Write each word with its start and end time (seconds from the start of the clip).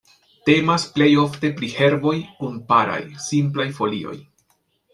Temas 0.49 0.85
plejofte 0.95 1.51
pri 1.59 1.69
herboj 1.75 2.15
kun 2.39 2.57
paraj, 2.73 2.99
simplaj 3.29 3.69
folioj. 3.81 4.19